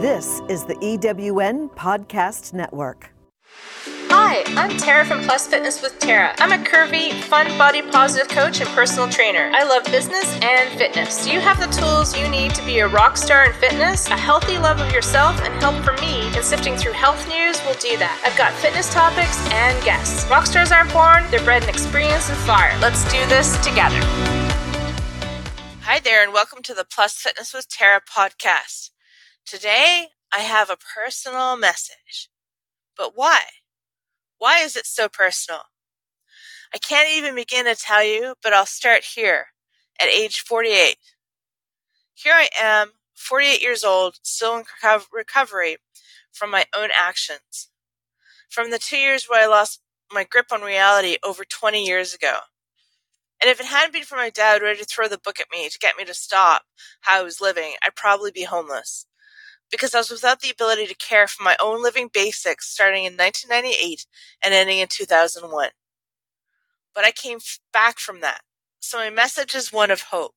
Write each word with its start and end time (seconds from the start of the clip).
This 0.00 0.40
is 0.48 0.64
the 0.64 0.76
EWN 0.76 1.68
Podcast 1.74 2.54
Network. 2.54 3.12
Hi, 4.08 4.42
I'm 4.56 4.78
Tara 4.78 5.04
from 5.04 5.20
Plus 5.24 5.46
Fitness 5.46 5.82
with 5.82 5.98
Tara. 5.98 6.34
I'm 6.38 6.52
a 6.52 6.64
curvy, 6.64 7.12
fun, 7.24 7.46
body 7.58 7.82
positive 7.82 8.26
coach 8.28 8.62
and 8.62 8.70
personal 8.70 9.10
trainer. 9.10 9.50
I 9.52 9.62
love 9.62 9.84
business 9.84 10.24
and 10.40 10.70
fitness. 10.78 11.22
Do 11.22 11.30
you 11.30 11.40
have 11.40 11.60
the 11.60 11.66
tools 11.66 12.16
you 12.16 12.26
need 12.28 12.54
to 12.54 12.64
be 12.64 12.78
a 12.78 12.88
rock 12.88 13.18
star 13.18 13.44
in 13.44 13.52
fitness? 13.52 14.08
A 14.08 14.16
healthy 14.16 14.56
love 14.56 14.80
of 14.80 14.90
yourself 14.90 15.38
and 15.42 15.52
help 15.62 15.84
from 15.84 15.96
me 15.96 16.34
in 16.34 16.42
sifting 16.42 16.78
through 16.78 16.92
health 16.92 17.28
news 17.28 17.62
will 17.66 17.74
do 17.74 17.98
that. 17.98 18.22
I've 18.24 18.38
got 18.38 18.54
fitness 18.54 18.90
topics 18.90 19.46
and 19.50 19.84
guests. 19.84 20.24
Rock 20.30 20.46
stars 20.46 20.72
aren't 20.72 20.94
born, 20.94 21.30
they're 21.30 21.44
bred 21.44 21.62
in 21.62 21.68
experience 21.68 22.30
and 22.30 22.38
fire. 22.38 22.74
Let's 22.80 23.04
do 23.12 23.20
this 23.26 23.52
together. 23.62 24.00
Hi 25.82 26.00
there, 26.00 26.24
and 26.24 26.32
welcome 26.32 26.62
to 26.62 26.72
the 26.72 26.86
Plus 26.90 27.16
Fitness 27.16 27.52
with 27.52 27.68
Tara 27.68 28.00
podcast. 28.00 28.92
Today, 29.46 30.08
I 30.32 30.40
have 30.40 30.70
a 30.70 30.76
personal 30.78 31.56
message. 31.56 32.30
But 32.96 33.12
why? 33.16 33.42
Why 34.38 34.60
is 34.60 34.76
it 34.76 34.86
so 34.86 35.08
personal? 35.08 35.62
I 36.74 36.78
can't 36.78 37.08
even 37.10 37.34
begin 37.34 37.66
to 37.66 37.74
tell 37.74 38.04
you, 38.04 38.34
but 38.42 38.52
I'll 38.52 38.66
start 38.66 39.04
here 39.16 39.48
at 40.00 40.08
age 40.08 40.40
48. 40.40 40.96
Here 42.14 42.34
I 42.34 42.48
am, 42.60 42.92
48 43.16 43.62
years 43.62 43.84
old, 43.84 44.16
still 44.22 44.56
in 44.58 44.64
recovery 45.12 45.78
from 46.32 46.50
my 46.50 46.66
own 46.76 46.90
actions. 46.94 47.70
From 48.50 48.70
the 48.70 48.78
two 48.78 48.98
years 48.98 49.26
where 49.28 49.42
I 49.42 49.46
lost 49.46 49.80
my 50.12 50.24
grip 50.24 50.52
on 50.52 50.62
reality 50.62 51.16
over 51.24 51.44
20 51.44 51.84
years 51.84 52.14
ago. 52.14 52.40
And 53.40 53.50
if 53.50 53.60
it 53.60 53.66
hadn't 53.66 53.92
been 53.92 54.04
for 54.04 54.16
my 54.16 54.30
dad 54.30 54.62
ready 54.62 54.78
to 54.80 54.84
throw 54.84 55.08
the 55.08 55.18
book 55.18 55.40
at 55.40 55.48
me 55.52 55.68
to 55.68 55.78
get 55.78 55.96
me 55.98 56.04
to 56.04 56.14
stop 56.14 56.62
how 57.02 57.20
I 57.20 57.22
was 57.22 57.40
living, 57.40 57.74
I'd 57.82 57.96
probably 57.96 58.30
be 58.30 58.44
homeless. 58.44 59.06
Because 59.70 59.94
I 59.94 59.98
was 59.98 60.10
without 60.10 60.40
the 60.40 60.50
ability 60.50 60.86
to 60.86 60.94
care 60.94 61.26
for 61.26 61.42
my 61.42 61.56
own 61.60 61.82
living 61.82 62.10
basics 62.12 62.68
starting 62.68 63.04
in 63.04 63.16
1998 63.16 64.06
and 64.44 64.54
ending 64.54 64.78
in 64.78 64.88
2001. 64.88 65.70
But 66.94 67.04
I 67.04 67.12
came 67.12 67.38
back 67.72 67.98
from 67.98 68.20
that. 68.20 68.42
So 68.80 68.98
my 68.98 69.10
message 69.10 69.54
is 69.54 69.72
one 69.72 69.90
of 69.90 70.02
hope 70.02 70.34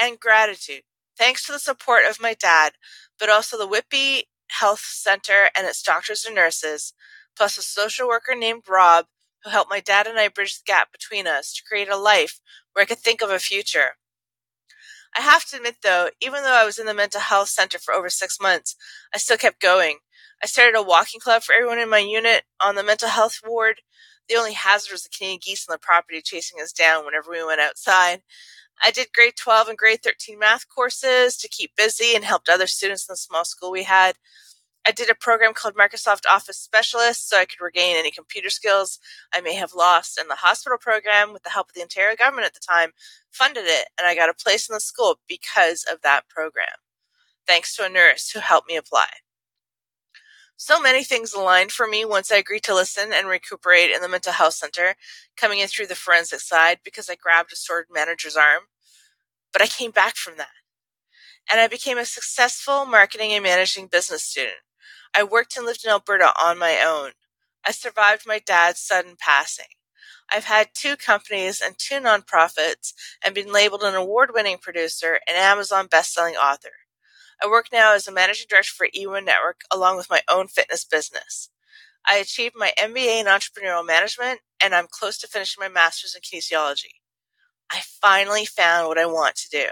and 0.00 0.18
gratitude. 0.18 0.82
Thanks 1.16 1.46
to 1.46 1.52
the 1.52 1.58
support 1.58 2.04
of 2.08 2.20
my 2.20 2.34
dad, 2.34 2.72
but 3.18 3.28
also 3.28 3.58
the 3.58 3.66
Whitby 3.66 4.24
Health 4.48 4.80
Center 4.80 5.50
and 5.56 5.66
its 5.66 5.82
doctors 5.82 6.24
and 6.24 6.34
nurses, 6.34 6.94
plus 7.36 7.58
a 7.58 7.62
social 7.62 8.08
worker 8.08 8.34
named 8.34 8.64
Rob 8.68 9.06
who 9.44 9.50
helped 9.50 9.70
my 9.70 9.80
dad 9.80 10.06
and 10.06 10.18
I 10.18 10.28
bridge 10.28 10.58
the 10.58 10.64
gap 10.66 10.92
between 10.92 11.26
us 11.26 11.52
to 11.54 11.62
create 11.66 11.88
a 11.88 11.96
life 11.96 12.40
where 12.72 12.82
I 12.82 12.86
could 12.86 12.98
think 12.98 13.22
of 13.22 13.30
a 13.30 13.38
future. 13.38 13.96
I 15.16 15.22
have 15.22 15.44
to 15.46 15.56
admit, 15.56 15.76
though, 15.82 16.10
even 16.20 16.42
though 16.42 16.54
I 16.54 16.64
was 16.64 16.78
in 16.78 16.86
the 16.86 16.94
mental 16.94 17.20
health 17.20 17.48
center 17.48 17.78
for 17.78 17.94
over 17.94 18.08
six 18.08 18.40
months, 18.40 18.76
I 19.14 19.18
still 19.18 19.36
kept 19.36 19.60
going. 19.60 19.98
I 20.42 20.46
started 20.46 20.78
a 20.78 20.82
walking 20.82 21.20
club 21.20 21.42
for 21.42 21.54
everyone 21.54 21.78
in 21.78 21.90
my 21.90 21.98
unit 21.98 22.44
on 22.60 22.76
the 22.76 22.82
mental 22.82 23.08
health 23.08 23.40
ward. 23.44 23.82
The 24.28 24.36
only 24.36 24.52
hazard 24.52 24.92
was 24.92 25.02
the 25.02 25.10
Canadian 25.10 25.40
geese 25.42 25.66
on 25.68 25.74
the 25.74 25.78
property 25.78 26.22
chasing 26.22 26.60
us 26.60 26.72
down 26.72 27.04
whenever 27.04 27.30
we 27.30 27.44
went 27.44 27.60
outside. 27.60 28.22
I 28.82 28.90
did 28.90 29.12
grade 29.14 29.36
12 29.36 29.68
and 29.68 29.78
grade 29.78 30.02
13 30.02 30.38
math 30.38 30.68
courses 30.68 31.36
to 31.38 31.48
keep 31.48 31.76
busy 31.76 32.14
and 32.14 32.24
helped 32.24 32.48
other 32.48 32.66
students 32.66 33.08
in 33.08 33.12
the 33.12 33.16
small 33.16 33.44
school 33.44 33.70
we 33.70 33.84
had. 33.84 34.16
I 34.86 34.92
did 34.92 35.10
a 35.10 35.14
program 35.14 35.52
called 35.54 35.74
Microsoft 35.74 36.22
Office 36.30 36.58
Specialist 36.58 37.28
so 37.28 37.38
I 37.38 37.44
could 37.44 37.60
regain 37.60 37.96
any 37.96 38.10
computer 38.10 38.50
skills 38.50 38.98
I 39.32 39.40
may 39.40 39.54
have 39.54 39.74
lost. 39.74 40.18
And 40.18 40.30
the 40.30 40.36
hospital 40.36 40.78
program, 40.78 41.32
with 41.32 41.42
the 41.42 41.50
help 41.50 41.68
of 41.68 41.74
the 41.74 41.82
Ontario 41.82 42.16
government 42.16 42.46
at 42.46 42.54
the 42.54 42.60
time, 42.60 42.92
funded 43.30 43.64
it, 43.66 43.88
and 43.98 44.06
I 44.08 44.14
got 44.14 44.30
a 44.30 44.34
place 44.34 44.68
in 44.68 44.74
the 44.74 44.80
school 44.80 45.20
because 45.28 45.84
of 45.90 46.02
that 46.02 46.28
program, 46.28 46.80
thanks 47.46 47.76
to 47.76 47.84
a 47.84 47.90
nurse 47.90 48.30
who 48.30 48.40
helped 48.40 48.68
me 48.68 48.76
apply. 48.76 49.08
So 50.56 50.80
many 50.80 51.04
things 51.04 51.32
aligned 51.32 51.72
for 51.72 51.86
me 51.86 52.04
once 52.04 52.30
I 52.30 52.36
agreed 52.36 52.64
to 52.64 52.74
listen 52.74 53.12
and 53.14 53.28
recuperate 53.28 53.90
in 53.90 54.02
the 54.02 54.08
mental 54.08 54.32
health 54.32 54.54
center, 54.54 54.94
coming 55.36 55.58
in 55.58 55.68
through 55.68 55.86
the 55.86 55.94
forensic 55.94 56.40
side 56.40 56.80
because 56.84 57.08
I 57.08 57.16
grabbed 57.16 57.52
a 57.52 57.56
sword 57.56 57.86
manager's 57.90 58.36
arm. 58.36 58.64
But 59.52 59.62
I 59.62 59.66
came 59.66 59.90
back 59.90 60.16
from 60.16 60.36
that. 60.36 60.48
And 61.50 61.60
I 61.60 61.66
became 61.68 61.98
a 61.98 62.04
successful 62.04 62.84
marketing 62.86 63.32
and 63.32 63.42
managing 63.42 63.86
business 63.86 64.22
student. 64.22 64.56
I 65.16 65.24
worked 65.24 65.56
and 65.56 65.66
lived 65.66 65.84
in 65.84 65.90
Alberta 65.90 66.32
on 66.40 66.58
my 66.58 66.80
own. 66.84 67.12
I 67.66 67.72
survived 67.72 68.26
my 68.26 68.38
dad's 68.38 68.80
sudden 68.80 69.16
passing. 69.18 69.66
I've 70.32 70.44
had 70.44 70.70
two 70.74 70.96
companies 70.96 71.60
and 71.60 71.76
two 71.78 71.96
nonprofits 71.96 72.94
and 73.24 73.34
been 73.34 73.52
labeled 73.52 73.82
an 73.82 73.94
award 73.94 74.30
winning 74.32 74.58
producer 74.58 75.20
and 75.28 75.36
Amazon 75.36 75.88
best-selling 75.88 76.36
author. 76.36 76.70
I 77.42 77.48
work 77.48 77.68
now 77.72 77.94
as 77.94 78.06
a 78.06 78.12
managing 78.12 78.46
director 78.48 78.72
for 78.76 78.88
eWin 78.96 79.24
Network 79.24 79.62
along 79.72 79.96
with 79.96 80.10
my 80.10 80.22
own 80.30 80.46
fitness 80.48 80.84
business. 80.84 81.50
I 82.08 82.16
achieved 82.16 82.54
my 82.56 82.72
MBA 82.78 83.20
in 83.20 83.26
entrepreneurial 83.26 83.86
management 83.86 84.40
and 84.62 84.74
I'm 84.74 84.86
close 84.90 85.18
to 85.18 85.28
finishing 85.28 85.60
my 85.60 85.68
master's 85.68 86.14
in 86.14 86.22
kinesiology. 86.22 87.00
I 87.70 87.80
finally 87.84 88.44
found 88.44 88.88
what 88.88 88.98
I 88.98 89.06
want 89.06 89.36
to 89.36 89.48
do. 89.50 89.66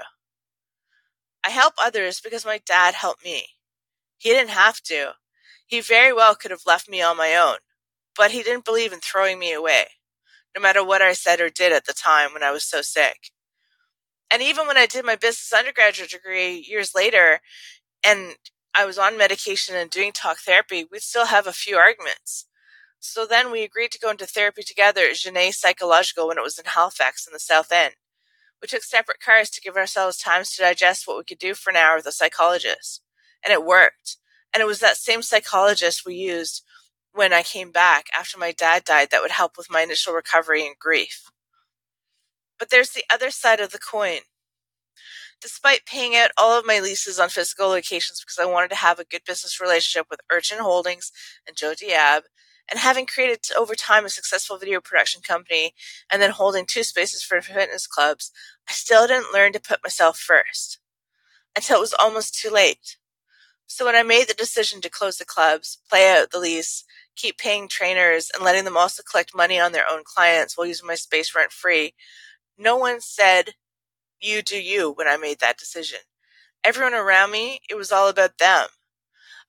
I 1.44 1.50
help 1.50 1.74
others 1.80 2.20
because 2.20 2.44
my 2.44 2.60
dad 2.66 2.94
helped 2.94 3.24
me. 3.24 3.46
He 4.18 4.30
didn't 4.30 4.50
have 4.50 4.80
to. 4.84 5.12
He 5.68 5.82
very 5.82 6.14
well 6.14 6.34
could 6.34 6.50
have 6.50 6.66
left 6.66 6.88
me 6.88 7.02
on 7.02 7.18
my 7.18 7.36
own, 7.36 7.58
but 8.16 8.30
he 8.30 8.42
didn't 8.42 8.64
believe 8.64 8.92
in 8.92 9.00
throwing 9.00 9.38
me 9.38 9.52
away, 9.52 9.84
no 10.56 10.62
matter 10.62 10.82
what 10.82 11.02
I 11.02 11.12
said 11.12 11.40
or 11.40 11.50
did 11.50 11.72
at 11.72 11.84
the 11.84 11.92
time 11.92 12.32
when 12.32 12.42
I 12.42 12.50
was 12.50 12.64
so 12.64 12.80
sick. 12.80 13.32
And 14.30 14.42
even 14.42 14.66
when 14.66 14.78
I 14.78 14.86
did 14.86 15.04
my 15.04 15.14
business 15.14 15.52
undergraduate 15.52 16.10
degree 16.10 16.64
years 16.66 16.94
later, 16.94 17.40
and 18.02 18.36
I 18.74 18.86
was 18.86 18.98
on 18.98 19.18
medication 19.18 19.76
and 19.76 19.90
doing 19.90 20.12
talk 20.12 20.38
therapy, 20.38 20.86
we'd 20.90 21.02
still 21.02 21.26
have 21.26 21.46
a 21.46 21.52
few 21.52 21.76
arguments. 21.76 22.46
So 22.98 23.26
then 23.26 23.52
we 23.52 23.62
agreed 23.62 23.92
to 23.92 23.98
go 23.98 24.10
into 24.10 24.26
therapy 24.26 24.62
together 24.62 25.02
at 25.02 25.16
Genet 25.16 25.54
Psychological 25.54 26.28
when 26.28 26.38
it 26.38 26.44
was 26.44 26.58
in 26.58 26.64
Halifax 26.64 27.26
in 27.26 27.34
the 27.34 27.38
South 27.38 27.70
End. 27.70 27.94
We 28.62 28.68
took 28.68 28.82
separate 28.82 29.20
cars 29.20 29.50
to 29.50 29.60
give 29.60 29.76
ourselves 29.76 30.16
times 30.16 30.50
to 30.52 30.62
digest 30.62 31.06
what 31.06 31.18
we 31.18 31.24
could 31.24 31.38
do 31.38 31.54
for 31.54 31.68
an 31.70 31.76
hour 31.76 31.96
with 31.96 32.06
a 32.06 32.12
psychologist. 32.12 33.02
And 33.44 33.52
it 33.52 33.64
worked. 33.64 34.16
And 34.54 34.60
it 34.60 34.66
was 34.66 34.80
that 34.80 34.96
same 34.96 35.22
psychologist 35.22 36.06
we 36.06 36.14
used 36.14 36.64
when 37.12 37.32
I 37.32 37.42
came 37.42 37.70
back 37.70 38.06
after 38.18 38.38
my 38.38 38.52
dad 38.52 38.84
died 38.84 39.08
that 39.10 39.22
would 39.22 39.32
help 39.32 39.56
with 39.56 39.70
my 39.70 39.82
initial 39.82 40.14
recovery 40.14 40.66
and 40.66 40.78
grief. 40.78 41.30
But 42.58 42.70
there's 42.70 42.90
the 42.90 43.04
other 43.10 43.30
side 43.30 43.60
of 43.60 43.70
the 43.70 43.78
coin. 43.78 44.20
Despite 45.40 45.86
paying 45.86 46.16
out 46.16 46.32
all 46.36 46.58
of 46.58 46.66
my 46.66 46.80
leases 46.80 47.20
on 47.20 47.28
physical 47.28 47.68
locations 47.68 48.20
because 48.20 48.38
I 48.40 48.46
wanted 48.46 48.70
to 48.70 48.76
have 48.76 48.98
a 48.98 49.04
good 49.04 49.22
business 49.24 49.60
relationship 49.60 50.06
with 50.10 50.20
Urchin 50.32 50.58
Holdings 50.58 51.12
and 51.46 51.56
Joe 51.56 51.74
Diab, 51.74 52.22
and 52.70 52.80
having 52.80 53.06
created 53.06 53.40
over 53.56 53.74
time 53.74 54.04
a 54.04 54.10
successful 54.10 54.58
video 54.58 54.80
production 54.80 55.22
company 55.22 55.74
and 56.10 56.20
then 56.20 56.30
holding 56.30 56.66
two 56.66 56.82
spaces 56.82 57.22
for 57.22 57.40
fitness 57.40 57.86
clubs, 57.86 58.30
I 58.68 58.72
still 58.72 59.06
didn't 59.06 59.32
learn 59.32 59.52
to 59.54 59.60
put 59.60 59.82
myself 59.82 60.18
first 60.18 60.78
until 61.56 61.78
it 61.78 61.80
was 61.80 61.94
almost 61.94 62.38
too 62.38 62.50
late. 62.50 62.96
So 63.70 63.84
when 63.84 63.94
I 63.94 64.02
made 64.02 64.28
the 64.28 64.34
decision 64.34 64.80
to 64.80 64.88
close 64.90 65.18
the 65.18 65.26
clubs, 65.26 65.78
play 65.90 66.10
out 66.10 66.30
the 66.30 66.38
lease, 66.38 66.84
keep 67.16 67.36
paying 67.36 67.68
trainers, 67.68 68.30
and 68.34 68.42
letting 68.42 68.64
them 68.64 68.78
also 68.78 69.02
collect 69.02 69.36
money 69.36 69.60
on 69.60 69.72
their 69.72 69.84
own 69.88 70.02
clients 70.04 70.56
while 70.56 70.66
using 70.66 70.86
my 70.86 70.94
space 70.94 71.34
rent 71.34 71.52
free, 71.52 71.94
no 72.56 72.76
one 72.78 73.00
said, 73.02 73.54
you 74.20 74.40
do 74.40 74.60
you 74.60 74.90
when 74.90 75.06
I 75.06 75.18
made 75.18 75.40
that 75.40 75.58
decision. 75.58 76.00
Everyone 76.64 76.94
around 76.94 77.30
me, 77.30 77.60
it 77.68 77.76
was 77.76 77.92
all 77.92 78.08
about 78.08 78.38
them. 78.38 78.68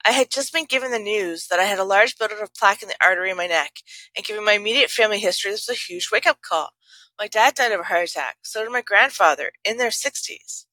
I 0.05 0.11
had 0.11 0.29
just 0.29 0.53
been 0.53 0.65
given 0.65 0.91
the 0.91 0.99
news 0.99 1.47
that 1.47 1.59
I 1.59 1.63
had 1.63 1.79
a 1.79 1.85
large 1.85 2.17
buildup 2.17 2.41
of 2.41 2.53
plaque 2.53 2.83
in 2.83 2.89
the 2.89 2.95
artery 3.01 3.31
in 3.31 3.37
my 3.37 3.47
neck, 3.47 3.77
and 4.15 4.25
given 4.25 4.43
my 4.43 4.53
immediate 4.53 4.89
family 4.89 5.19
history, 5.19 5.51
this 5.51 5.67
was 5.67 5.77
a 5.77 5.79
huge 5.79 6.09
wake 6.11 6.27
up 6.27 6.41
call. 6.41 6.71
My 7.17 7.27
dad 7.27 7.55
died 7.55 7.71
of 7.71 7.79
a 7.79 7.83
heart 7.83 8.09
attack, 8.09 8.37
so 8.41 8.61
did 8.63 8.71
my 8.71 8.81
grandfather, 8.81 9.51
in 9.63 9.77
their 9.77 9.89
60s. 9.89 10.65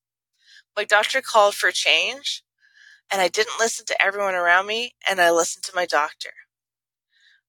My 0.76 0.84
doctor 0.84 1.22
called 1.22 1.54
for 1.54 1.68
a 1.68 1.72
change, 1.72 2.42
and 3.12 3.20
I 3.20 3.28
didn't 3.28 3.60
listen 3.60 3.86
to 3.86 4.04
everyone 4.04 4.34
around 4.34 4.66
me, 4.66 4.94
and 5.08 5.20
I 5.20 5.30
listened 5.30 5.64
to 5.64 5.72
my 5.74 5.86
doctor. 5.86 6.30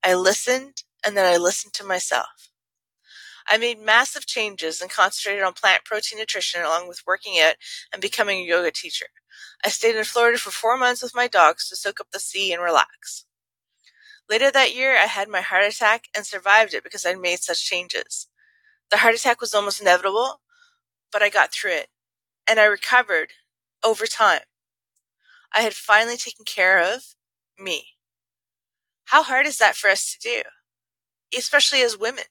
I 0.03 0.15
listened, 0.15 0.83
and 1.05 1.17
then 1.17 1.25
I 1.31 1.37
listened 1.37 1.73
to 1.75 1.83
myself. 1.85 2.49
I 3.47 3.57
made 3.57 3.79
massive 3.79 4.25
changes 4.25 4.81
and 4.81 4.91
concentrated 4.91 5.43
on 5.43 5.53
plant 5.53 5.85
protein 5.85 6.19
nutrition 6.19 6.61
along 6.61 6.87
with 6.87 7.03
working 7.07 7.39
out 7.39 7.55
and 7.93 8.01
becoming 8.01 8.39
a 8.39 8.47
yoga 8.47 8.71
teacher. 8.71 9.07
I 9.65 9.69
stayed 9.69 9.95
in 9.95 10.03
Florida 10.03 10.37
for 10.37 10.51
four 10.51 10.77
months 10.77 11.01
with 11.01 11.15
my 11.15 11.27
dogs 11.27 11.69
to 11.69 11.75
soak 11.75 11.99
up 12.01 12.07
the 12.11 12.19
sea 12.19 12.53
and 12.53 12.61
relax. 12.61 13.25
Later 14.29 14.51
that 14.51 14.75
year, 14.75 14.95
I 14.97 15.05
had 15.05 15.29
my 15.29 15.41
heart 15.41 15.63
attack 15.65 16.05
and 16.15 16.25
survived 16.25 16.73
it 16.73 16.83
because 16.83 17.05
I'd 17.05 17.19
made 17.19 17.39
such 17.39 17.65
changes. 17.65 18.27
The 18.91 18.97
heart 18.97 19.15
attack 19.15 19.41
was 19.41 19.53
almost 19.53 19.81
inevitable, 19.81 20.41
but 21.11 21.23
I 21.23 21.29
got 21.29 21.53
through 21.53 21.73
it, 21.73 21.87
and 22.49 22.59
I 22.59 22.65
recovered 22.65 23.29
over 23.83 24.05
time. 24.05 24.41
I 25.53 25.61
had 25.61 25.73
finally 25.73 26.17
taken 26.17 26.45
care 26.45 26.79
of 26.79 27.15
me. 27.59 27.87
How 29.05 29.23
hard 29.23 29.45
is 29.45 29.57
that 29.57 29.75
for 29.75 29.89
us 29.89 30.13
to 30.13 30.19
do? 30.19 30.43
Especially 31.37 31.81
as 31.81 31.97
women. 31.97 32.25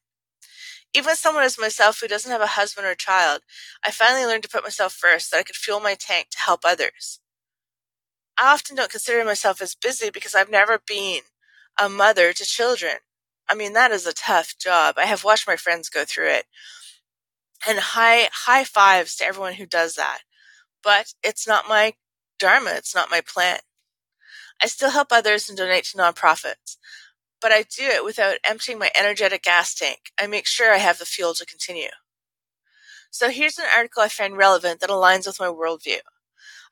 Even 0.95 1.11
as 1.11 1.21
someone 1.21 1.45
as 1.45 1.59
myself 1.59 2.01
who 2.01 2.09
doesn't 2.09 2.31
have 2.31 2.41
a 2.41 2.47
husband 2.47 2.87
or 2.87 2.95
child, 2.95 3.43
I 3.85 3.91
finally 3.91 4.25
learned 4.25 4.45
to 4.45 4.49
put 4.49 4.63
myself 4.63 4.93
first 4.93 5.31
so 5.31 5.37
that 5.37 5.41
I 5.41 5.45
could 5.45 5.57
fuel 5.57 5.81
my 5.81 5.95
tank 5.95 6.29
to 6.31 6.39
help 6.39 6.61
others. 6.65 7.21
I 8.39 8.53
often 8.53 8.77
don't 8.77 8.91
consider 8.91 9.25
myself 9.25 9.61
as 9.63 9.75
busy 9.75 10.11
because 10.11 10.35
I've 10.35 10.51
never 10.51 10.79
been 10.87 11.23
a 11.79 11.89
mother 11.89 12.33
to 12.33 12.45
children. 12.45 12.97
I 13.49 13.55
mean, 13.55 13.73
that 13.75 13.93
is 13.93 14.07
a 14.07 14.13
tough 14.13 14.57
job. 14.59 14.97
I 14.99 15.07
have 15.07 15.25
watched 15.25 15.47
my 15.47 15.57
friends 15.57 15.89
go 15.89 16.05
through 16.05 16.29
it. 16.31 16.47
And 17.67 17.79
high 17.79 18.29
high 18.33 18.65
fives 18.65 19.17
to 19.17 19.25
everyone 19.27 19.55
who 19.55 19.67
does 19.67 19.95
that. 19.97 20.21
But 20.83 21.15
it's 21.23 21.47
not 21.47 21.69
my 21.69 21.95
dharma, 22.39 22.71
it's 22.75 22.95
not 22.95 23.11
my 23.11 23.21
plan. 23.21 23.59
I 24.63 24.67
still 24.67 24.91
help 24.91 25.09
others 25.11 25.49
and 25.49 25.59
donate 25.59 25.85
to 25.87 25.99
nonprofits, 25.99 26.77
but 27.41 27.53
I 27.53 27.63
do 27.63 27.85
it 27.85 28.05
without 28.05 28.39
emptying 28.49 28.79
my 28.79 28.91
energetic 28.99 29.43
gas 29.43 29.75
tank. 29.75 30.13
I 30.19 30.27
make 30.27 30.47
sure 30.47 30.73
I 30.73 30.79
have 30.79 30.99
the 30.99 31.05
fuel 31.05 31.35
to 31.35 31.47
continue. 31.47 31.91
So 33.11 33.31
here's 33.31 33.59
an 33.59 33.67
article 33.75 34.03
I 34.03 34.09
find 34.09 34.37
relevant 34.37 34.81
that 34.81 34.91
aligns 34.91 35.27
with 35.27 35.41
my 35.41 35.47
worldview. 35.47 36.01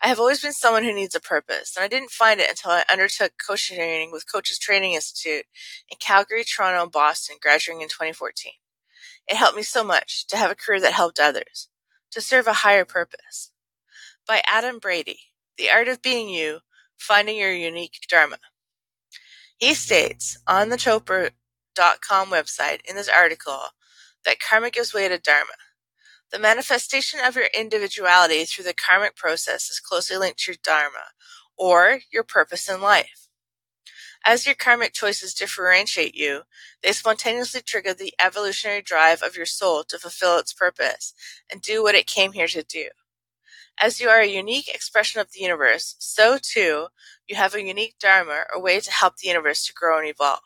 I 0.02 0.08
have 0.08 0.20
always 0.20 0.42
been 0.42 0.52
someone 0.52 0.84
who 0.84 0.92
needs 0.92 1.14
a 1.14 1.20
purpose, 1.20 1.74
and 1.76 1.84
I 1.84 1.88
didn't 1.88 2.10
find 2.10 2.40
it 2.40 2.50
until 2.50 2.72
I 2.72 2.84
undertook 2.90 3.32
coaching 3.46 3.76
training 3.76 4.12
with 4.12 4.30
Coaches 4.30 4.58
Training 4.58 4.92
Institute 4.92 5.46
in 5.88 5.96
Calgary, 5.98 6.44
Toronto, 6.44 6.82
and 6.82 6.92
Boston, 6.92 7.36
graduating 7.40 7.82
in 7.82 7.88
2014. 7.88 8.52
It 9.26 9.36
helped 9.36 9.56
me 9.56 9.62
so 9.62 9.82
much 9.82 10.26
to 10.26 10.36
have 10.36 10.50
a 10.50 10.54
career 10.54 10.80
that 10.80 10.92
helped 10.92 11.18
others, 11.18 11.68
to 12.10 12.20
serve 12.20 12.46
a 12.46 12.52
higher 12.52 12.84
purpose. 12.84 13.52
By 14.26 14.42
Adam 14.46 14.78
Brady, 14.78 15.20
The 15.58 15.70
Art 15.70 15.88
of 15.88 16.02
Being 16.02 16.28
You, 16.30 16.60
Finding 16.98 17.36
Your 17.36 17.52
Unique 17.52 18.00
Dharma. 18.08 18.38
He 19.58 19.74
states 19.74 20.38
on 20.46 20.68
the 20.70 20.76
Chopra.com 20.76 22.28
website 22.30 22.80
in 22.88 22.96
this 22.96 23.08
article 23.08 23.60
that 24.24 24.40
karma 24.40 24.70
gives 24.70 24.94
way 24.94 25.08
to 25.08 25.18
dharma. 25.18 25.52
The 26.32 26.38
manifestation 26.40 27.20
of 27.24 27.36
your 27.36 27.48
individuality 27.58 28.44
through 28.44 28.64
the 28.64 28.74
karmic 28.74 29.16
process 29.16 29.70
is 29.70 29.80
closely 29.80 30.16
linked 30.16 30.40
to 30.40 30.52
your 30.52 30.58
dharma, 30.64 31.12
or 31.56 32.00
your 32.12 32.24
purpose 32.24 32.68
in 32.68 32.80
life. 32.82 33.28
As 34.24 34.46
your 34.46 34.54
karmic 34.56 34.92
choices 34.92 35.34
differentiate 35.34 36.14
you, 36.14 36.42
they 36.82 36.92
spontaneously 36.92 37.62
trigger 37.62 37.94
the 37.94 38.14
evolutionary 38.20 38.82
drive 38.82 39.22
of 39.22 39.36
your 39.36 39.46
soul 39.46 39.84
to 39.84 39.98
fulfill 39.98 40.38
its 40.38 40.52
purpose 40.52 41.14
and 41.50 41.62
do 41.62 41.82
what 41.82 41.94
it 41.94 42.06
came 42.06 42.32
here 42.32 42.48
to 42.48 42.62
do. 42.62 42.88
As 43.80 44.00
you 44.00 44.08
are 44.08 44.20
a 44.20 44.26
unique 44.26 44.68
expression 44.68 45.20
of 45.20 45.32
the 45.32 45.40
universe, 45.40 45.96
so 45.98 46.38
too 46.42 46.88
you 47.28 47.36
have 47.36 47.54
a 47.54 47.62
unique 47.62 47.96
dharma 48.00 48.44
or 48.54 48.62
way 48.62 48.80
to 48.80 48.90
help 48.92 49.18
the 49.18 49.28
universe 49.28 49.66
to 49.66 49.74
grow 49.74 49.98
and 49.98 50.08
evolve. 50.08 50.40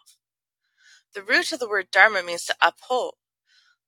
The 1.15 1.23
root 1.23 1.53
of 1.53 1.61
the 1.61 1.69
word 1.69 1.89
dharma 1.93 2.23
means 2.23 2.45
to 2.47 2.57
uphold. 2.63 3.17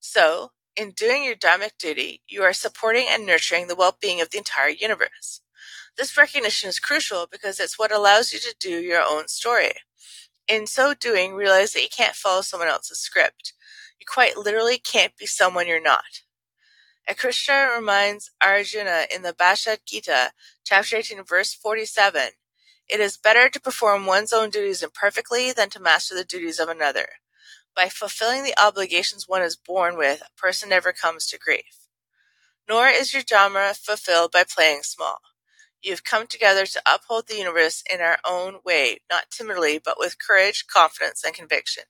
So, 0.01 0.53
in 0.77 0.93
doing 0.93 1.25
your 1.25 1.37
dharmic 1.37 1.73
duty, 1.79 2.23
you 2.29 2.43
are 2.43 2.53
supporting 2.53 3.07
and 3.11 3.27
nurturing 3.27 3.69
the 3.69 3.77
well 3.77 3.97
being 4.01 4.21
of 4.21 4.31
the 4.31 4.39
entire 4.39 4.71
universe. 4.71 5.43
This 5.97 6.17
recognition 6.17 6.69
is 6.71 6.79
crucial 6.81 7.27
because 7.31 7.61
it's 7.61 7.79
what 7.79 7.93
allows 7.93 8.33
you 8.33 8.39
to 8.41 8.55
do 8.61 8.71
your 8.81 9.03
own 9.03 9.29
story. 9.29 9.73
In 10.49 10.67
so 10.67 10.95
doing, 10.95 11.35
realize 11.35 11.73
that 11.75 11.83
you 11.83 11.89
can't 11.95 12.17
follow 12.17 12.43
someone 12.43 12.69
else's 12.69 13.01
script. 13.01 13.55
You 14.01 14.07
quite 14.09 14.37
literally 14.37 14.79
can't 14.79 15.17
be 15.17 15.27
someone 15.27 15.67
you're 15.69 15.83
not. 15.83 16.23
And 17.08 17.17
Krishna 17.17 17.70
reminds 17.76 18.31
Arjuna 18.41 19.06
in 19.14 19.23
the 19.23 19.35
Bhagavad 19.35 19.81
Gita, 19.87 20.32
chapter 20.64 20.97
18, 20.97 21.25
verse 21.25 21.55
47, 21.55 22.31
it 22.88 23.00
is 23.00 23.17
better 23.17 23.49
to 23.49 23.61
perform 23.61 24.06
one's 24.06 24.32
own 24.32 24.50
duties 24.50 24.82
imperfectly 24.82 25.52
than 25.52 25.70
to 25.70 25.81
master 25.81 26.14
the 26.14 26.25
duties 26.25 26.58
of 26.58 26.69
another. 26.69 27.06
By 27.76 27.88
fulfilling 27.88 28.43
the 28.43 28.61
obligations 28.61 29.29
one 29.29 29.43
is 29.43 29.56
born 29.56 29.97
with, 29.97 30.23
a 30.23 30.41
person 30.41 30.69
never 30.69 30.93
comes 30.93 31.26
to 31.26 31.38
grief. 31.38 31.88
Nor 32.69 32.88
is 32.88 33.12
your 33.14 33.23
dharma 33.23 33.75
fulfilled 33.75 34.32
by 34.32 34.44
playing 34.44 34.82
small. 34.82 35.19
You 35.82 35.93
have 35.93 36.05
come 36.05 36.26
together 36.26 36.67
to 36.67 36.82
uphold 36.87 37.29
the 37.29 37.38
universe 37.38 37.82
in 37.93 38.00
our 38.00 38.19
own 38.29 38.58
way, 38.64 38.99
not 39.11 39.31
timidly, 39.31 39.81
but 39.82 39.99
with 39.99 40.19
courage, 40.19 40.67
confidence, 40.67 41.25
and 41.25 41.35
conviction. 41.35 41.85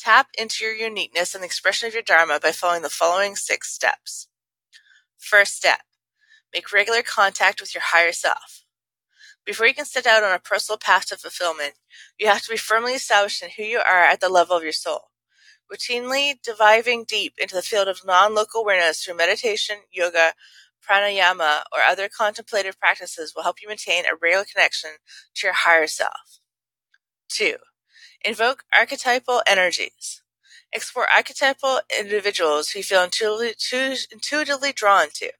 Tap 0.00 0.28
into 0.38 0.64
your 0.64 0.74
uniqueness 0.74 1.34
and 1.34 1.42
the 1.42 1.46
expression 1.46 1.88
of 1.88 1.94
your 1.94 2.04
Dharma 2.04 2.40
by 2.40 2.52
following 2.52 2.82
the 2.82 2.90
following 2.90 3.36
six 3.36 3.72
steps. 3.74 4.28
First 5.18 5.56
step 5.56 5.80
make 6.54 6.72
regular 6.72 7.02
contact 7.02 7.60
with 7.60 7.74
your 7.74 7.82
higher 7.84 8.12
self. 8.12 8.64
Before 9.46 9.66
you 9.66 9.74
can 9.74 9.86
set 9.86 10.06
out 10.06 10.24
on 10.24 10.34
a 10.34 10.40
personal 10.40 10.78
path 10.78 11.06
to 11.08 11.18
fulfillment, 11.18 11.74
you 12.18 12.28
have 12.28 12.42
to 12.42 12.50
be 12.50 12.58
firmly 12.58 12.94
established 12.94 13.42
in 13.42 13.50
who 13.56 13.64
you 13.64 13.78
are 13.78 14.04
at 14.04 14.20
the 14.20 14.28
level 14.30 14.56
of 14.56 14.62
your 14.64 14.72
soul. 14.72 15.10
Routinely 15.72 16.34
diving 16.42 17.04
deep 17.04 17.34
into 17.38 17.54
the 17.56 17.62
field 17.62 17.88
of 17.88 18.04
non 18.06 18.34
local 18.34 18.62
awareness 18.62 19.04
through 19.04 19.16
meditation, 19.16 19.78
yoga, 19.92 20.34
pranayama, 20.88 21.62
or 21.72 21.82
other 21.88 22.08
contemplative 22.08 22.78
practices 22.80 23.34
will 23.34 23.44
help 23.44 23.62
you 23.62 23.68
maintain 23.68 24.04
a 24.06 24.16
regular 24.20 24.44
connection 24.44 24.90
to 25.36 25.46
your 25.46 25.54
higher 25.54 25.86
self. 25.86 26.40
2. 27.30 27.56
Invoke 28.24 28.64
archetypal 28.74 29.42
energies. 29.46 30.22
Explore 30.72 31.10
archetypal 31.10 31.80
individuals 31.98 32.70
who 32.70 32.80
you 32.80 32.84
feel 32.84 33.02
intuitively, 33.02 34.72
drawn 34.72 35.08
to, 35.14 35.32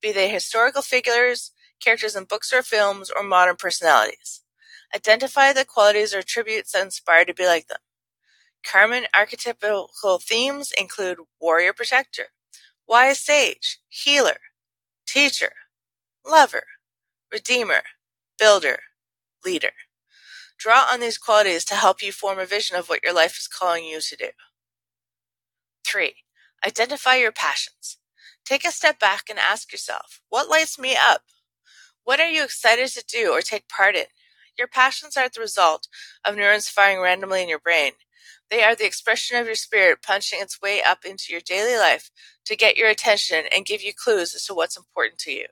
be 0.00 0.12
they 0.12 0.28
historical 0.28 0.82
figures, 0.82 1.52
characters 1.80 2.14
in 2.16 2.24
books 2.24 2.52
or 2.52 2.62
films, 2.62 3.10
or 3.10 3.22
modern 3.22 3.56
personalities. 3.56 4.42
Identify 4.94 5.52
the 5.52 5.64
qualities 5.64 6.14
or 6.14 6.18
attributes 6.18 6.72
that 6.72 6.82
inspire 6.84 7.24
to 7.24 7.34
be 7.34 7.46
like 7.46 7.68
them. 7.68 7.78
Karman 8.64 9.06
archetypal 9.14 9.90
themes 10.18 10.72
include 10.78 11.20
warrior 11.40 11.72
protector, 11.72 12.28
wise 12.88 13.20
sage, 13.20 13.80
healer, 13.88 14.38
teacher, 15.06 15.52
lover, 16.26 16.64
redeemer, 17.32 17.82
builder, 18.38 18.80
leader. 19.44 19.72
Draw 20.58 20.88
on 20.92 21.00
these 21.00 21.18
qualities 21.18 21.64
to 21.66 21.74
help 21.74 22.02
you 22.02 22.12
form 22.12 22.38
a 22.38 22.46
vision 22.46 22.76
of 22.76 22.88
what 22.88 23.02
your 23.04 23.14
life 23.14 23.38
is 23.38 23.48
calling 23.48 23.84
you 23.84 24.00
to 24.00 24.16
do. 24.16 24.28
3. 25.86 26.14
Identify 26.66 27.16
your 27.16 27.32
passions. 27.32 27.98
Take 28.44 28.66
a 28.66 28.72
step 28.72 28.98
back 28.98 29.24
and 29.30 29.38
ask 29.38 29.72
yourself, 29.72 30.20
what 30.28 30.48
lights 30.48 30.78
me 30.78 30.96
up? 31.00 31.22
What 32.04 32.20
are 32.20 32.30
you 32.30 32.44
excited 32.44 32.88
to 32.88 33.04
do 33.06 33.32
or 33.32 33.42
take 33.42 33.68
part 33.68 33.96
in? 33.96 34.06
Your 34.58 34.68
passions 34.68 35.16
are 35.16 35.28
the 35.28 35.40
result 35.40 35.88
of 36.24 36.36
neurons 36.36 36.68
firing 36.68 37.00
randomly 37.00 37.42
in 37.42 37.48
your 37.48 37.60
brain. 37.60 37.92
They 38.50 38.62
are 38.62 38.74
the 38.74 38.86
expression 38.86 39.38
of 39.38 39.46
your 39.46 39.56
spirit 39.56 40.02
punching 40.02 40.40
its 40.40 40.60
way 40.62 40.82
up 40.82 41.04
into 41.04 41.32
your 41.32 41.40
daily 41.40 41.76
life 41.76 42.10
to 42.46 42.56
get 42.56 42.76
your 42.76 42.88
attention 42.88 43.44
and 43.54 43.66
give 43.66 43.82
you 43.82 43.92
clues 43.94 44.34
as 44.34 44.46
to 44.46 44.54
what's 44.54 44.76
important 44.76 45.18
to 45.20 45.32
you. 45.32 45.46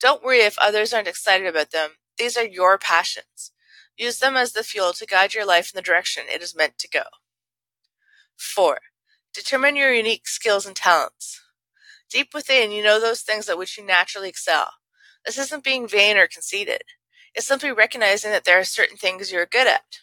Don't 0.00 0.22
worry 0.22 0.40
if 0.40 0.58
others 0.58 0.92
aren't 0.92 1.08
excited 1.08 1.46
about 1.46 1.70
them. 1.70 1.92
These 2.18 2.36
are 2.36 2.44
your 2.44 2.78
passions. 2.78 3.52
Use 3.98 4.20
them 4.20 4.36
as 4.36 4.52
the 4.52 4.62
fuel 4.62 4.92
to 4.92 5.06
guide 5.06 5.34
your 5.34 5.44
life 5.44 5.72
in 5.74 5.76
the 5.76 5.82
direction 5.82 6.24
it 6.32 6.40
is 6.40 6.54
meant 6.54 6.78
to 6.78 6.88
go. 6.88 7.02
4. 8.36 8.78
Determine 9.34 9.74
your 9.74 9.92
unique 9.92 10.28
skills 10.28 10.64
and 10.64 10.76
talents. 10.76 11.40
Deep 12.08 12.32
within, 12.32 12.70
you 12.70 12.82
know 12.82 13.00
those 13.00 13.22
things 13.22 13.48
at 13.48 13.58
which 13.58 13.76
you 13.76 13.84
naturally 13.84 14.28
excel. 14.28 14.70
This 15.26 15.36
isn't 15.36 15.64
being 15.64 15.88
vain 15.88 16.16
or 16.16 16.28
conceited. 16.28 16.82
It's 17.34 17.46
simply 17.46 17.72
recognizing 17.72 18.30
that 18.30 18.44
there 18.44 18.58
are 18.58 18.64
certain 18.64 18.96
things 18.96 19.32
you're 19.32 19.46
good 19.46 19.66
at. 19.66 19.98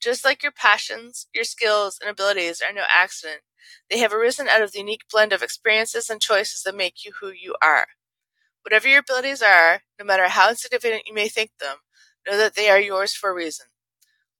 Just 0.00 0.24
like 0.24 0.42
your 0.44 0.52
passions, 0.52 1.26
your 1.34 1.44
skills, 1.44 1.98
and 2.00 2.08
abilities 2.08 2.62
are 2.62 2.72
no 2.72 2.84
accident, 2.88 3.42
they 3.90 3.98
have 3.98 4.12
arisen 4.12 4.48
out 4.48 4.62
of 4.62 4.72
the 4.72 4.78
unique 4.78 5.02
blend 5.10 5.32
of 5.32 5.42
experiences 5.42 6.08
and 6.08 6.20
choices 6.20 6.62
that 6.62 6.76
make 6.76 7.04
you 7.04 7.12
who 7.20 7.30
you 7.30 7.56
are. 7.60 7.88
Whatever 8.62 8.88
your 8.88 9.00
abilities 9.00 9.42
are, 9.42 9.82
no 9.98 10.04
matter 10.04 10.28
how 10.28 10.50
insignificant 10.50 11.02
you 11.06 11.14
may 11.14 11.28
think 11.28 11.50
them, 11.58 11.78
know 12.28 12.36
that 12.38 12.54
they 12.54 12.68
are 12.68 12.80
yours 12.80 13.14
for 13.14 13.30
a 13.30 13.34
reason. 13.34 13.66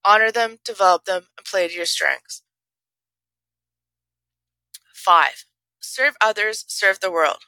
Honor 0.05 0.31
them, 0.33 0.59
develop 0.65 1.05
them, 1.05 1.27
and 1.37 1.47
play 1.47 1.69
to 1.69 1.75
your 1.75 1.87
strengths. 1.87 2.43
5. 4.95 5.45
Serve 5.81 6.17
others, 6.21 6.65
serve 6.69 7.01
the 7.01 7.11
world. 7.11 7.39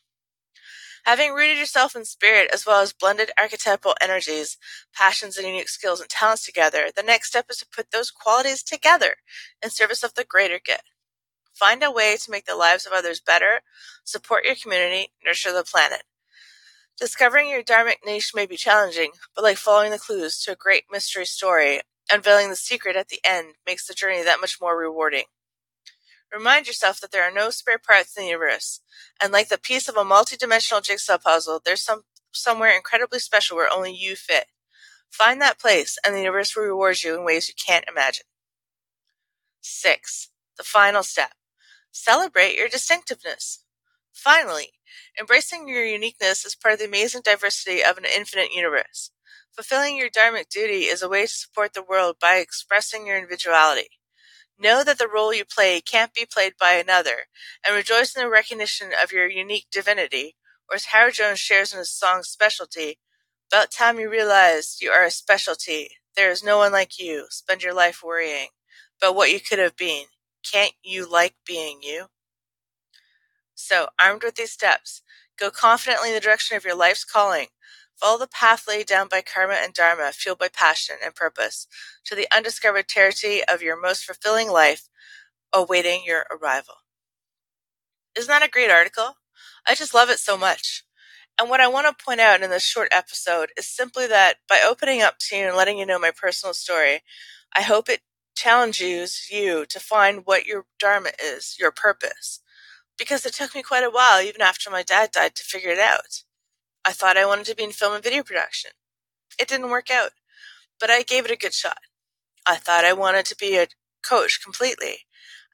Having 1.05 1.33
rooted 1.33 1.59
yourself 1.59 1.97
in 1.97 2.05
spirit 2.05 2.51
as 2.53 2.67
well 2.67 2.81
as 2.81 2.93
blended 2.93 3.31
archetypal 3.39 3.95
energies, 4.01 4.59
passions, 4.95 5.39
and 5.39 5.47
unique 5.47 5.69
skills 5.69 6.01
and 6.01 6.11
talents 6.11 6.45
together, 6.45 6.91
the 6.95 7.03
next 7.03 7.29
step 7.29 7.47
is 7.51 7.57
to 7.59 7.67
put 7.75 7.91
those 7.91 8.11
qualities 8.11 8.63
together 8.63 9.17
in 9.63 9.71
service 9.71 10.03
of 10.03 10.15
the 10.15 10.25
greater 10.25 10.61
good. 10.65 10.83
Find 11.55 11.83
a 11.83 11.91
way 11.91 12.17
to 12.17 12.31
make 12.31 12.47
the 12.47 12.57
lives 12.57 12.87
of 12.87 12.93
others 12.93 13.21
better, 13.21 13.63
support 14.05 14.45
your 14.45 14.55
community, 14.55 15.09
nurture 15.25 15.53
the 15.53 15.65
planet. 15.65 16.03
Discovering 17.00 17.50
your 17.50 17.64
dharmic 17.64 17.99
niche 18.07 18.33
may 18.35 18.47
be 18.47 18.57
challenging, 18.59 19.12
but 19.37 19.45
like 19.45 19.59
following 19.59 19.92
the 19.92 19.99
clues 19.99 20.40
to 20.45 20.52
a 20.52 20.57
great 20.57 20.85
mystery 20.92 21.26
story, 21.26 21.83
unveiling 22.12 22.50
the 22.50 22.57
secret 22.57 22.97
at 22.97 23.09
the 23.09 23.21
end 23.25 23.54
makes 23.66 23.88
the 23.88 23.95
journey 23.95 24.23
that 24.25 24.40
much 24.40 24.61
more 24.62 24.78
rewarding. 24.78 25.25
Remind 26.33 26.66
yourself 26.66 27.00
that 27.00 27.12
there 27.12 27.25
are 27.25 27.33
no 27.33 27.50
spare 27.50 27.78
parts 27.78 28.16
in 28.16 28.25
the 28.25 28.28
universe, 28.30 28.80
and 29.23 29.33
like 29.33 29.49
the 29.49 29.59
piece 29.59 29.88
of 29.88 29.97
a 29.97 30.04
multi-dimensional 30.04 30.83
jigsaw 30.83 31.19
puzzle, 31.19 31.61
there's 31.64 31.83
some 31.83 32.02
somewhere 32.33 32.76
incredibly 32.76 33.19
special 33.21 33.57
where 33.57 33.73
only 33.73 33.95
you 33.95 34.16
fit. 34.16 34.47
Find 35.11 35.40
that 35.40 35.61
place, 35.61 35.99
and 36.04 36.14
the 36.14 36.21
universe 36.21 36.57
will 36.57 36.64
reward 36.64 37.02
you 37.02 37.16
in 37.19 37.25
ways 37.25 37.49
you 37.49 37.54
can't 37.54 37.87
imagine. 37.88 38.26
6. 39.62 40.30
The 40.59 40.64
final 40.64 41.02
step. 41.02 41.33
Celebrate 41.92 42.57
your 42.57 42.69
distinctiveness. 42.69 43.64
Finally, 44.23 44.75
embracing 45.19 45.67
your 45.67 45.85
uniqueness 45.85 46.45
is 46.45 46.55
part 46.55 46.75
of 46.75 46.79
the 46.81 46.85
amazing 46.85 47.23
diversity 47.23 47.83
of 47.83 47.97
an 47.97 48.05
infinite 48.05 48.53
universe. 48.53 49.11
Fulfilling 49.55 49.97
your 49.97 50.11
dharmic 50.11 50.49
duty 50.50 50.83
is 50.85 51.03
a 51.03 51.09
way 51.09 51.23
to 51.23 51.29
support 51.29 51.73
the 51.73 51.83
world 51.83 52.17
by 52.21 52.37
expressing 52.37 53.07
your 53.07 53.17
individuality. 53.17 53.89
Know 54.59 54.85
that 54.85 54.99
the 54.99 55.09
role 55.09 55.35
you 55.35 55.45
play 55.45 55.81
can't 55.81 56.15
be 56.15 56.27
played 56.27 56.55
by 56.59 56.75
another, 56.75 57.27
and 57.67 57.75
rejoice 57.75 58.15
in 58.17 58.23
the 58.23 58.29
recognition 58.31 58.93
of 59.03 59.12
your 59.12 59.29
unique 59.29 59.69
divinity, 59.73 60.37
or 60.69 60.77
as 60.77 60.87
Howard 60.87 61.15
Jones 61.15 61.41
shares 61.41 61.73
in 61.73 61.79
his 61.81 61.91
song 61.91 62.23
Specialty, 62.23 62.99
about 63.50 63.73
time 63.73 63.99
you 63.99 64.11
realized 64.11 64.83
you 64.83 64.91
are 64.93 65.05
a 65.05 65.11
specialty. 65.11 65.91
There 66.17 66.31
is 66.31 66.45
no 66.45 66.59
one 66.59 66.73
like 66.73 66.99
you. 66.99 67.27
Spend 67.31 67.62
your 67.62 67.75
life 67.75 68.03
worrying 68.05 68.50
about 69.00 69.17
what 69.17 69.33
you 69.33 69.41
could 69.41 69.59
have 69.59 69.77
been. 69.77 70.07
Can't 70.45 70.75
you 70.85 71.11
like 71.11 71.37
being 71.47 71.81
you? 71.83 72.07
So, 73.71 73.87
armed 74.00 74.25
with 74.25 74.35
these 74.35 74.50
steps, 74.50 75.00
go 75.39 75.49
confidently 75.49 76.09
in 76.09 76.15
the 76.17 76.21
direction 76.21 76.57
of 76.57 76.65
your 76.65 76.75
life's 76.75 77.05
calling. 77.05 77.47
Follow 77.95 78.19
the 78.19 78.27
path 78.27 78.67
laid 78.67 78.89
down 78.89 79.07
by 79.07 79.23
karma 79.23 79.55
and 79.62 79.73
dharma, 79.73 80.11
fueled 80.11 80.41
by 80.41 80.49
passion 80.49 80.97
and 81.05 81.15
purpose, 81.15 81.69
to 82.07 82.17
the 82.17 82.27
undiscovered 82.33 82.89
territory 82.89 83.45
of 83.47 83.62
your 83.62 83.81
most 83.81 84.05
fulfilling 84.05 84.50
life, 84.50 84.89
awaiting 85.53 86.03
your 86.05 86.27
arrival. 86.33 86.79
Isn't 88.17 88.27
that 88.27 88.43
a 88.43 88.50
great 88.50 88.73
article? 88.73 89.19
I 89.69 89.77
just 89.77 89.95
love 89.95 90.11
it 90.11 90.19
so 90.19 90.37
much. 90.37 90.83
And 91.39 91.49
what 91.49 91.61
I 91.61 91.69
want 91.69 91.87
to 91.87 92.05
point 92.05 92.19
out 92.19 92.43
in 92.43 92.50
this 92.50 92.65
short 92.65 92.89
episode 92.91 93.50
is 93.57 93.69
simply 93.69 94.09
that 94.09 94.39
by 94.49 94.62
opening 94.67 95.00
up 95.00 95.19
to 95.29 95.37
you 95.37 95.47
and 95.47 95.57
letting 95.57 95.79
you 95.79 95.87
know 95.87 96.00
my 96.00 96.11
personal 96.11 96.55
story, 96.55 97.03
I 97.55 97.62
hope 97.62 97.89
it 97.89 98.00
challenges 98.35 99.29
you 99.31 99.65
to 99.67 99.79
find 99.79 100.27
what 100.27 100.47
your 100.47 100.67
dharma 100.81 101.11
is, 101.23 101.57
your 101.61 101.71
purpose. 101.71 102.41
Because 103.00 103.25
it 103.25 103.33
took 103.33 103.54
me 103.54 103.62
quite 103.62 103.83
a 103.83 103.90
while, 103.90 104.21
even 104.21 104.42
after 104.42 104.71
my 104.71 104.83
dad 104.83 105.11
died, 105.11 105.35
to 105.37 105.42
figure 105.42 105.71
it 105.71 105.78
out. 105.78 106.23
I 106.85 106.92
thought 106.92 107.16
I 107.16 107.25
wanted 107.25 107.47
to 107.47 107.57
be 107.57 107.64
in 107.64 107.73
film 107.73 107.95
and 107.95 108.04
video 108.04 108.23
production. 108.23 108.73
It 109.40 109.49
didn't 109.49 109.71
work 109.71 109.90
out, 109.90 110.11
but 110.78 110.90
I 110.90 111.02
gave 111.02 111.25
it 111.25 111.30
a 111.30 111.37
good 111.37 111.54
shot. 111.54 111.78
I 112.47 112.57
thought 112.57 112.85
I 112.85 112.92
wanted 112.92 113.25
to 113.26 113.37
be 113.37 113.57
a 113.57 113.69
coach 114.07 114.42
completely. 114.45 115.07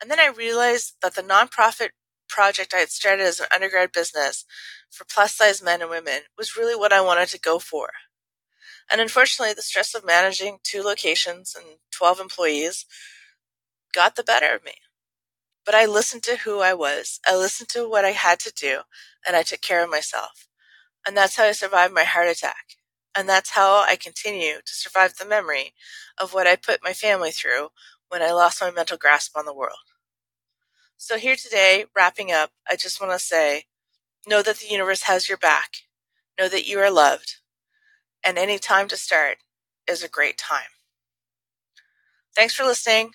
And 0.02 0.10
then 0.10 0.18
I 0.18 0.26
realized 0.26 0.94
that 1.02 1.14
the 1.14 1.22
nonprofit 1.22 1.90
project 2.28 2.74
I 2.74 2.78
had 2.78 2.90
started 2.90 3.22
as 3.22 3.38
an 3.38 3.46
undergrad 3.54 3.92
business 3.92 4.44
for 4.90 5.04
plus 5.04 5.36
size 5.36 5.62
men 5.62 5.82
and 5.82 5.90
women 5.90 6.22
was 6.36 6.56
really 6.56 6.74
what 6.74 6.92
I 6.92 7.00
wanted 7.00 7.28
to 7.28 7.40
go 7.40 7.60
for. 7.60 7.90
And 8.90 9.00
unfortunately, 9.00 9.54
the 9.54 9.62
stress 9.62 9.94
of 9.94 10.04
managing 10.04 10.58
two 10.64 10.82
locations 10.82 11.54
and 11.56 11.78
12 11.92 12.18
employees 12.20 12.86
got 13.94 14.16
the 14.16 14.24
better 14.24 14.54
of 14.54 14.64
me. 14.64 14.74
But 15.66 15.76
I 15.76 15.86
listened 15.86 16.24
to 16.24 16.38
who 16.38 16.60
I 16.60 16.74
was, 16.74 17.20
I 17.28 17.36
listened 17.36 17.70
to 17.70 17.88
what 17.90 18.06
I 18.06 18.12
had 18.12 18.40
to 18.42 18.52
do, 18.54 18.82
and 19.26 19.36
I 19.36 19.44
took 19.44 19.62
care 19.62 19.84
of 19.84 19.90
myself. 19.90 20.48
And 21.06 21.16
that's 21.16 21.36
how 21.36 21.44
I 21.44 21.52
survived 21.52 21.94
my 21.94 22.04
heart 22.04 22.28
attack. 22.28 22.76
And 23.16 23.28
that's 23.28 23.50
how 23.52 23.84
I 23.88 23.96
continue 23.96 24.56
to 24.64 24.74
survive 24.74 25.16
the 25.16 25.26
memory 25.26 25.74
of 26.18 26.34
what 26.34 26.46
I 26.48 26.56
put 26.56 26.84
my 26.84 26.94
family 26.94 27.32
through 27.32 27.70
when 28.10 28.22
I 28.22 28.32
lost 28.32 28.62
my 28.62 28.70
mental 28.70 28.98
grasp 28.98 29.36
on 29.36 29.46
the 29.46 29.54
world. 29.54 29.78
So, 30.96 31.18
here 31.18 31.36
today, 31.36 31.86
wrapping 31.96 32.32
up, 32.32 32.52
I 32.70 32.76
just 32.76 33.00
want 33.00 33.12
to 33.12 33.18
say 33.24 33.64
know 34.26 34.42
that 34.42 34.58
the 34.58 34.68
universe 34.68 35.02
has 35.02 35.28
your 35.28 35.38
back, 35.38 35.72
know 36.38 36.48
that 36.48 36.66
you 36.68 36.80
are 36.80 36.90
loved, 36.90 37.36
and 38.24 38.38
any 38.38 38.58
time 38.58 38.88
to 38.88 38.96
start 38.98 39.38
is 39.88 40.02
a 40.02 40.08
great 40.08 40.38
time. 40.38 40.70
Thanks 42.36 42.54
for 42.54 42.64
listening. 42.64 43.12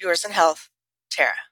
Yours 0.00 0.24
in 0.24 0.32
health, 0.32 0.69
Tara. 1.10 1.49